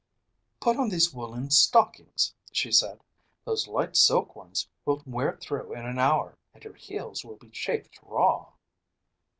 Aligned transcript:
"Put 0.59 0.77
on 0.77 0.89
these 0.89 1.13
woolen 1.13 1.51
stockings," 1.51 2.33
she 2.51 2.71
said. 2.71 3.03
"Those 3.45 3.67
light 3.67 3.95
silk 3.95 4.35
ones 4.35 4.67
will 4.83 5.03
wear 5.05 5.37
through 5.39 5.73
in 5.75 5.85
an 5.85 5.99
hour 5.99 6.39
and 6.55 6.63
your 6.63 6.73
heels 6.73 7.23
will 7.23 7.37
be 7.37 7.51
chafed 7.51 7.99
raw." 8.01 8.51